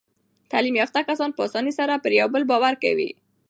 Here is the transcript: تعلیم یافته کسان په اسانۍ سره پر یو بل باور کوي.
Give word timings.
تعلیم 0.51 0.75
یافته 0.81 0.99
کسان 1.09 1.29
په 1.33 1.41
اسانۍ 1.47 1.73
سره 1.79 2.01
پر 2.03 2.11
یو 2.19 2.27
بل 2.33 2.43
باور 2.51 2.73
کوي. 2.83 3.09